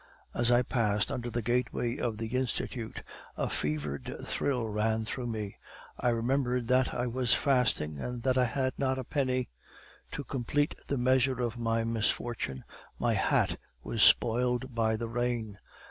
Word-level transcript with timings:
"As 0.33 0.49
I 0.49 0.63
passed 0.63 1.11
under 1.11 1.29
the 1.29 1.43
gateway 1.43 1.97
of 1.97 2.17
the 2.17 2.25
Institute, 2.35 3.03
a 3.37 3.47
fevered 3.51 4.15
thrill 4.23 4.67
ran 4.67 5.05
through 5.05 5.27
me. 5.27 5.57
I 5.99 6.09
remembered 6.09 6.67
that 6.69 6.91
I 6.91 7.05
was 7.05 7.35
fasting, 7.35 7.99
and 7.99 8.23
that 8.23 8.35
I 8.35 8.45
had 8.45 8.73
not 8.79 8.97
a 8.97 9.03
penny. 9.03 9.49
To 10.13 10.23
complete 10.23 10.73
the 10.87 10.97
measure 10.97 11.39
of 11.39 11.59
my 11.59 11.83
misfortune, 11.83 12.63
my 12.97 13.13
hat 13.13 13.59
was 13.83 14.01
spoiled 14.01 14.73
by 14.73 14.97
the 14.97 15.07
rain. 15.07 15.59